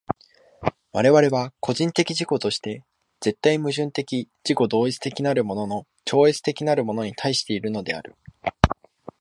[0.93, 2.83] 我々は個人的自己として
[3.19, 8.15] 絶対矛盾的自己同一的なるもの超越的なるものに対しているのである。